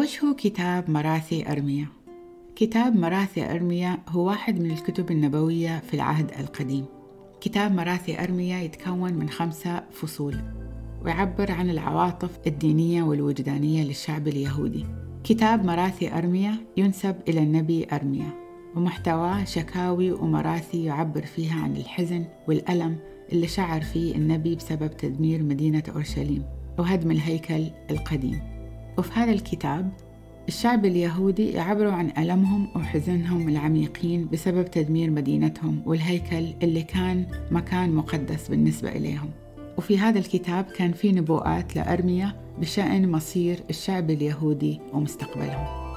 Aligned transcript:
وش 0.00 0.24
هو 0.24 0.34
كتاب 0.34 0.90
مراثي 0.90 1.52
أرميا؟ 1.52 1.86
كتاب 2.56 2.96
مراثي 2.96 3.50
أرميا 3.50 3.98
هو 4.08 4.26
واحد 4.26 4.60
من 4.60 4.70
الكتب 4.70 5.10
النبوية 5.10 5.78
في 5.78 5.94
العهد 5.94 6.30
القديم. 6.40 6.84
كتاب 7.40 7.72
مراثي 7.72 8.24
أرميا 8.24 8.62
يتكون 8.62 9.12
من 9.12 9.28
خمسة 9.28 9.82
فصول 9.92 10.36
ويعبر 11.04 11.52
عن 11.52 11.70
العواطف 11.70 12.38
الدينية 12.46 13.02
والوجدانية 13.02 13.84
للشعب 13.84 14.28
اليهودي. 14.28 14.86
كتاب 15.24 15.64
مراثي 15.64 16.12
أرميا 16.12 16.54
ينسب 16.76 17.16
إلى 17.28 17.40
النبي 17.40 17.86
أرميا 17.92 18.30
ومحتواه 18.76 19.44
شكاوي 19.44 20.12
ومراثي 20.12 20.84
يعبر 20.84 21.22
فيها 21.22 21.62
عن 21.62 21.76
الحزن 21.76 22.24
والألم 22.48 22.96
اللي 23.32 23.48
شعر 23.48 23.80
فيه 23.80 24.14
النبي 24.14 24.54
بسبب 24.54 24.96
تدمير 24.96 25.42
مدينة 25.42 25.82
أورشليم 25.94 26.44
وهدم 26.78 27.10
الهيكل 27.10 27.70
القديم. 27.90 28.59
وفي 28.98 29.12
هذا 29.12 29.32
الكتاب 29.32 29.92
الشعب 30.48 30.84
اليهودي 30.84 31.50
يعبروا 31.50 31.92
عن 31.92 32.12
ألمهم 32.18 32.68
وحزنهم 32.76 33.48
العميقين 33.48 34.28
بسبب 34.32 34.64
تدمير 34.64 35.10
مدينتهم 35.10 35.82
والهيكل 35.86 36.46
اللي 36.62 36.82
كان 36.82 37.26
مكان 37.50 37.94
مقدس 37.94 38.48
بالنسبة 38.48 38.88
إليهم. 38.88 39.30
وفي 39.78 39.98
هذا 39.98 40.18
الكتاب 40.18 40.64
كان 40.64 40.92
في 40.92 41.12
نبوءات 41.12 41.76
لأرميا 41.76 42.32
بشأن 42.60 43.10
مصير 43.10 43.60
الشعب 43.70 44.10
اليهودي 44.10 44.80
ومستقبلهم. 44.92 45.89